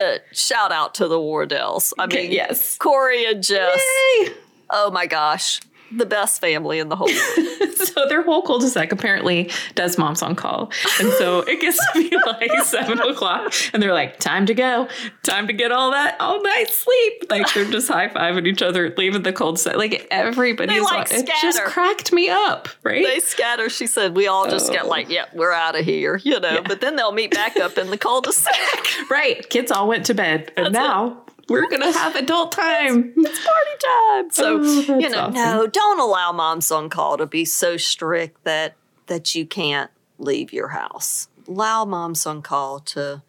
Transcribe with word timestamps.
Uh, 0.00 0.18
shout 0.32 0.70
out 0.70 0.94
to 0.94 1.08
the 1.08 1.18
Wardells. 1.18 1.92
I 1.98 2.06
mean, 2.06 2.30
yes. 2.30 2.76
Corey 2.76 3.24
and 3.26 3.42
Jess. 3.42 3.82
Yay! 4.20 4.32
Oh 4.70 4.90
my 4.92 5.06
gosh, 5.06 5.60
the 5.90 6.06
best 6.06 6.40
family 6.40 6.78
in 6.78 6.88
the 6.88 6.94
whole 6.96 7.08
world. 7.08 7.67
so 7.94 8.08
their 8.08 8.22
whole 8.22 8.42
cul-de-sac 8.42 8.92
apparently 8.92 9.50
does 9.74 9.98
moms 9.98 10.22
on 10.22 10.34
call. 10.34 10.70
And 11.00 11.12
so 11.14 11.40
it 11.40 11.60
gets 11.60 11.78
to 11.92 12.08
be 12.10 12.16
like 12.26 12.50
seven 12.64 12.98
o'clock 13.00 13.52
and 13.72 13.82
they're 13.82 13.92
like, 13.94 14.18
time 14.18 14.46
to 14.46 14.54
go. 14.54 14.88
Time 15.22 15.46
to 15.46 15.52
get 15.52 15.72
all 15.72 15.90
that 15.92 16.16
all 16.20 16.42
night 16.42 16.68
sleep. 16.70 17.24
Like 17.30 17.52
they're 17.54 17.64
just 17.70 17.88
high-fiving 17.88 18.46
each 18.46 18.62
other, 18.62 18.94
leaving 18.96 19.22
the 19.22 19.32
cul-de-sac. 19.32 19.76
Like 19.76 20.06
everybody 20.10 20.72
They, 20.74 20.78
is 20.78 20.84
like, 20.84 21.10
on- 21.12 21.18
it 21.20 21.26
just 21.42 21.62
cracked 21.64 22.12
me 22.12 22.28
up, 22.28 22.68
right? 22.82 23.04
they 23.04 23.20
scatter. 23.20 23.68
She 23.68 23.86
said, 23.86 24.14
we 24.16 24.26
all 24.26 24.48
just 24.48 24.70
get 24.72 24.84
Oh. 24.84 24.88
like, 24.88 25.08
yeah, 25.08 25.24
we're 25.34 25.52
out 25.52 25.78
of 25.78 25.84
here, 25.84 26.16
you 26.24 26.38
know, 26.40 26.62
but 26.64 26.80
then 26.80 26.96
they'll 26.96 27.12
meet 27.12 27.32
back 27.32 27.56
up 27.58 27.78
in 27.78 27.90
the 27.90 27.98
cul-de-sac. 27.98 28.86
right. 29.10 29.48
Kids 29.50 29.70
all 29.72 29.88
went 29.88 30.06
to 30.06 30.14
bed. 30.14 30.52
And 30.56 30.72
now 30.72 31.22
we're 31.48 31.68
gonna 31.68 31.92
have 31.92 32.14
adult 32.16 32.52
time. 32.52 33.12
it's 33.16 33.44
party 33.44 33.70
time. 33.84 34.30
So, 34.30 34.58
Oh, 34.60 34.98
you 34.98 35.08
know, 35.08 35.20
awesome. 35.26 35.34
no, 35.34 35.66
don't 35.66 36.00
allow 36.00 36.32
moms 36.32 36.70
on 36.70 36.88
call 36.88 37.16
to 37.18 37.26
be 37.26 37.44
so 37.44 37.76
strict 37.76 38.44
that 38.44 38.74
that 39.06 39.34
you 39.34 39.46
can't 39.46 39.90
leave 40.18 40.52
your 40.52 40.68
house. 40.68 41.28
Allow 41.48 41.84
moms 41.86 42.26
on 42.26 42.42
call 42.42 42.80
to 42.80 43.22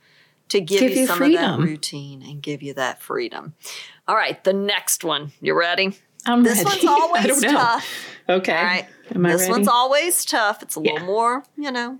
to 0.49 0.59
give, 0.61 0.79
Give 0.79 0.91
you 0.91 1.01
you 1.01 1.07
some 1.07 1.17
freedom. 1.19 1.53
of 1.53 1.59
that 1.59 1.65
routine 1.65 2.23
and 2.23 2.41
give 2.41 2.61
you 2.63 2.73
that 2.73 3.01
freedom. 3.01 3.53
All 4.07 4.15
right, 4.15 4.43
the 4.43 4.53
next 4.53 5.03
one. 5.03 5.31
You 5.41 5.53
ready? 5.57 5.95
I'm 6.25 6.43
This 6.43 6.63
ready. 6.63 6.85
one's 6.87 7.01
always 7.01 7.23
I 7.23 7.27
don't 7.27 7.41
know. 7.43 7.51
tough. 7.51 7.87
Okay. 8.27 8.57
All 8.57 8.63
right. 8.63 8.87
Am 9.15 9.25
I 9.25 9.31
this 9.31 9.41
ready? 9.41 9.51
one's 9.51 9.67
always 9.67 10.25
tough. 10.25 10.61
It's 10.63 10.75
a 10.75 10.79
little 10.79 11.05
more, 11.05 11.43
you 11.55 11.71
know. 11.71 11.99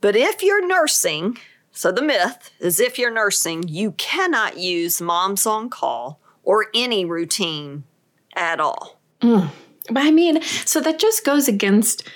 But 0.00 0.16
if 0.16 0.42
you're 0.42 0.66
nursing, 0.66 1.36
so 1.80 1.90
the 1.90 2.02
myth 2.02 2.50
is 2.60 2.78
if 2.78 2.98
you're 2.98 3.10
nursing, 3.10 3.66
you 3.66 3.92
cannot 3.92 4.58
use 4.58 5.00
moms 5.00 5.46
on 5.46 5.70
call 5.70 6.20
or 6.42 6.66
any 6.74 7.06
routine 7.06 7.84
at 8.36 8.60
all. 8.60 9.00
Mm. 9.22 9.48
But 9.88 10.02
I 10.02 10.10
mean, 10.10 10.42
so 10.42 10.82
that 10.82 10.98
just 10.98 11.24
goes 11.24 11.48
against 11.48 12.06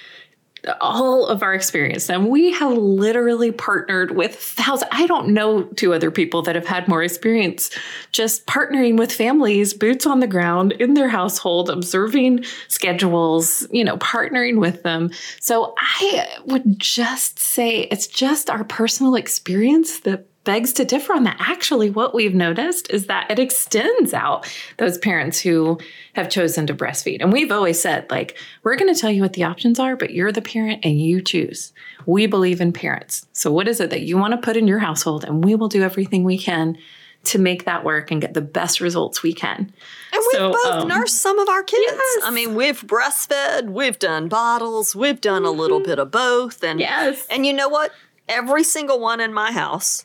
all 0.81 1.27
of 1.27 1.43
our 1.43 1.55
experience. 1.55 2.09
And 2.09 2.29
we 2.29 2.53
have 2.53 2.73
literally 2.73 3.53
partnered 3.53 4.17
with 4.17 4.35
thousands. 4.35 4.91
I 4.93 5.07
don't 5.07 5.29
know 5.29 5.65
two 5.65 5.95
other 5.95 6.11
people 6.11 6.43
that 6.43 6.55
have 6.55 6.67
had 6.67 6.89
more 6.89 7.03
experience 7.03 7.71
just 8.13 8.47
partnering 8.47 8.99
with 8.99 9.13
families, 9.13 9.75
boots 9.75 10.07
on 10.07 10.21
the 10.21 10.27
ground 10.27 10.73
in 10.73 10.95
their 10.95 11.09
household, 11.09 11.71
observing 11.71 12.45
schedules, 12.69 13.67
you 13.71 13.85
know, 13.85 13.97
partnering 13.99 14.59
with 14.59 14.83
them. 14.83 15.11
So 15.41 15.75
I 15.79 16.27
would 16.47 16.79
just 16.79 17.39
say 17.39 17.83
it's 17.91 18.07
just 18.07 18.51
our 18.51 18.65
personal 18.65 19.15
experience 19.15 20.01
that 20.01 20.27
begs 20.45 20.73
to 20.75 20.85
differ 20.85 21.15
on 21.15 21.25
that. 21.25 21.37
Actually, 21.41 21.91
what 21.91 22.15
we've 22.15 22.35
noticed 22.35 22.91
is 22.91 23.07
that 23.07 23.31
it 23.31 23.39
extends 23.39 24.13
out 24.15 24.47
those 24.79 24.99
parents 24.99 25.41
who 25.41 25.79
have 26.15 26.29
chosen 26.29 26.67
to 26.67 26.75
breastfeed. 26.75 27.19
And 27.21 27.33
we've 27.33 27.51
always 27.51 27.81
said, 27.81 28.11
like, 28.11 28.37
we're 28.63 28.77
going 28.77 28.93
to 28.95 29.01
tell 29.01 29.11
you 29.11 29.23
what 29.23 29.33
the 29.33 29.45
options 29.45 29.79
are, 29.81 29.97
but 29.97 30.13
you're 30.13 30.33
the 30.33 30.43
parent 30.43 30.85
and 30.85 31.01
you 31.01 31.21
choose. 31.23 31.73
We 32.07 32.27
believe 32.27 32.61
in 32.61 32.73
parents. 32.73 33.27
So, 33.33 33.51
what 33.51 33.67
is 33.69 33.81
it 33.81 33.91
that 33.91 34.03
you 34.03 34.17
want 34.19 34.33
to 34.33 34.39
put 34.45 34.57
in 34.57 34.69
your 34.69 34.79
household? 34.81 35.25
And 35.25 35.43
we 35.45 35.55
will 35.55 35.69
do 35.69 35.83
everything 35.83 36.25
we 36.25 36.39
can 36.39 36.77
to 37.25 37.39
make 37.39 37.65
that 37.65 37.85
work 37.85 38.11
and 38.11 38.21
get 38.21 38.35
the 38.35 38.43
best 38.43 38.83
results 38.83 39.23
we 39.23 39.33
can. 39.33 39.57
And 39.61 39.73
we've 40.13 40.33
So, 40.33 40.53
both 40.53 40.67
um, 40.67 40.89
nursed 40.89 41.23
some 41.23 41.39
of 41.39 41.49
our 41.49 41.63
kids. 41.63 41.83
yes. 41.87 42.23
I 42.23 42.31
mean, 42.31 42.55
we've 42.55 42.83
breastfed, 42.83 43.71
we've 43.71 43.99
done 43.99 44.29
bottles, 44.29 44.95
we've 44.95 45.23
done 45.23 45.47
a 45.47 45.51
little 45.51 45.81
bit 45.81 45.99
of 45.99 46.11
both. 46.11 46.63
And 46.63 46.81
Yes. 46.81 47.27
and 47.31 47.47
you 47.47 47.55
know 47.55 47.71
what? 47.71 47.93
Every 48.29 48.63
single 48.63 49.01
one 49.01 49.21
in 49.21 49.33
my 49.33 49.53
house 49.53 50.05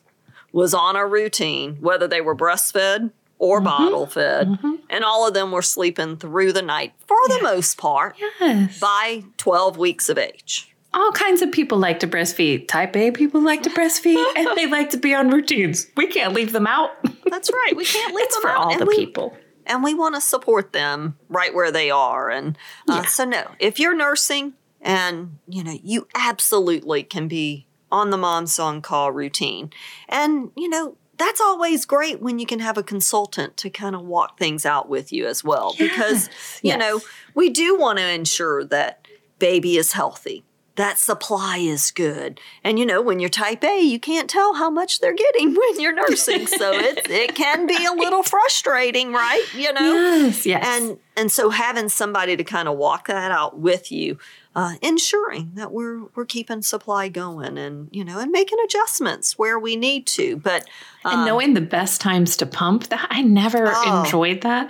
was 0.51 0.73
on 0.73 0.95
a 0.95 1.05
routine, 1.05 1.77
whether 1.79 2.07
they 2.07 2.21
were 2.21 2.35
breastfed 2.35 3.11
or 3.37 3.61
bottle 3.61 4.05
fed. 4.05 4.57
And 4.89 5.03
all 5.03 5.27
of 5.27 5.33
them 5.33 5.51
were 5.51 5.61
sleeping 5.61 6.17
through 6.17 6.51
the 6.53 6.61
night 6.61 6.93
for 7.07 7.17
the 7.27 7.39
most 7.41 7.77
part 7.77 8.15
Yes. 8.39 8.79
by 8.79 9.23
12 9.37 9.77
weeks 9.77 10.09
of 10.09 10.17
age. 10.17 10.73
All 10.93 11.11
kinds 11.11 11.41
of 11.43 11.51
people 11.51 11.77
like 11.77 11.99
to 11.99 12.07
breastfeed. 12.07 12.67
Type 12.67 12.95
A 12.95 13.11
people 13.11 13.39
like 13.41 13.61
to 13.63 13.69
breastfeed 13.69 14.25
and 14.35 14.49
they 14.57 14.65
like 14.71 14.89
to 14.89 14.97
be 14.97 15.13
on 15.13 15.29
routines. 15.29 15.87
We 15.95 16.07
can't 16.07 16.33
leave 16.33 16.51
them 16.51 16.65
out. 16.67 16.89
That's 17.29 17.49
right. 17.51 17.73
We 17.75 17.85
can't 17.85 18.13
leave 18.15 18.25
It's 18.25 18.35
them 18.35 18.41
for 18.41 18.49
out. 18.49 18.57
all 18.57 18.71
and 18.71 18.81
the 18.81 18.85
we, 18.87 18.95
people. 18.97 19.37
and 19.67 19.83
we 19.83 19.93
want 19.93 20.15
to 20.15 20.21
support 20.21 20.73
them 20.73 21.15
right 21.29 21.53
where 21.53 21.71
they 21.71 21.91
are. 21.91 22.29
And 22.31 22.57
uh, 22.89 23.01
Yeah. 23.03 23.05
so, 23.09 23.23
no, 23.23 23.43
if 23.59 23.79
you're 23.79 23.95
nursing 23.95 24.53
and 24.81 25.37
you 25.47 25.63
know, 25.63 25.77
you 25.83 26.07
absolutely 26.15 27.03
can 27.03 27.27
be 27.27 27.67
on 27.91 28.09
the 28.09 28.17
mom's 28.17 28.59
on 28.59 28.81
call 28.81 29.11
routine, 29.11 29.71
and 30.07 30.51
you 30.55 30.69
know. 30.69 30.95
That's 31.17 31.41
always 31.41 31.83
great 31.83 32.21
when 32.21 32.39
you 32.39 32.45
can 32.45 32.59
have 32.59 32.77
a 32.77 32.81
consultant 32.81 33.57
to 33.57 33.69
kind 33.69 33.93
of 33.93 34.03
walk 34.05 34.39
things 34.39 34.65
out 34.65 34.87
with 34.87 35.11
you 35.11 35.27
as 35.27 35.43
well. 35.43 35.75
Because, 35.77 36.27
you 36.63 36.69
Yes. 36.69 36.79
know, 36.79 37.01
we 37.35 37.49
do 37.49 37.77
want 37.77 37.99
to 37.99 38.07
ensure 38.07 38.63
that 38.63 39.05
baby 39.37 39.75
is 39.75 39.91
healthy, 39.91 40.45
that 40.75 40.97
supply 40.97 41.57
is 41.57 41.91
good. 41.91 42.39
And, 42.63 42.79
you 42.79 42.85
know, 42.85 43.01
when 43.01 43.19
you're 43.19 43.27
type 43.27 43.65
A, 43.65 43.81
you 43.81 43.99
can't 43.99 44.29
tell 44.29 44.53
how 44.53 44.69
much 44.69 45.01
they're 45.01 45.11
getting 45.13 45.53
when 45.55 45.81
you're 45.81 45.91
nursing. 45.93 46.47
so 46.47 46.71
it, 46.71 47.09
it 47.11 47.35
can 47.35 47.67
be 47.67 47.85
a 47.85 47.91
little 47.97 48.23
frustrating, 48.23 49.11
right? 49.11 49.45
You 49.53 49.73
know? 49.73 49.93
Yes, 49.95 50.45
yes. 50.45 50.65
and 50.65 50.99
and 51.19 51.31
so 51.31 51.49
having 51.49 51.89
somebody 51.89 52.35
to 52.37 52.43
kind 52.43 52.67
of 52.67 52.77
walk 52.77 53.07
that 53.07 53.31
out 53.31 53.59
with 53.59 53.91
you 53.91 54.17
uh, 54.55 54.73
ensuring 54.81 55.51
that 55.53 55.71
we're 55.71 56.05
we're 56.15 56.25
keeping 56.25 56.61
supply 56.61 57.07
going 57.07 57.57
and 57.57 57.87
you 57.91 58.03
know 58.03 58.17
and 58.19 58.31
making 58.31 58.57
adjustments 58.65 59.37
where 59.37 59.59
we 59.59 59.75
need 59.75 60.07
to 60.07 60.37
but 60.37 60.61
and 61.05 61.19
um, 61.21 61.25
knowing 61.25 61.53
the 61.53 61.61
best 61.61 62.01
times 62.01 62.35
to 62.37 62.45
pump 62.45 62.87
that 62.89 63.05
i 63.11 63.21
never 63.21 63.71
Oh. 63.71 63.99
enjoyed 64.03 64.41
that. 64.41 64.65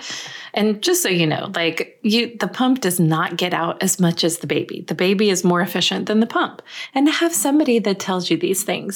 And 0.54 0.82
just 0.82 1.02
so 1.04 1.10
you 1.10 1.28
know 1.28 1.52
like 1.56 2.00
you 2.04 2.36
the 2.40 2.48
pump 2.48 2.82
does 2.82 3.00
not 3.00 3.38
get 3.38 3.54
out 3.54 3.82
as 3.82 4.00
much 4.00 4.24
as 4.24 4.40
the 4.40 4.48
baby. 4.48 4.82
The 4.82 4.96
baby 4.96 5.30
is 5.30 5.44
more 5.44 5.62
efficient 5.62 6.08
than 6.08 6.20
the 6.20 6.28
pump. 6.40 6.62
And 6.96 7.06
to 7.08 7.14
have 7.14 7.34
somebody 7.34 7.78
that 7.80 8.00
tells 8.00 8.30
you 8.30 8.38
these 8.38 8.64
things 8.64 8.88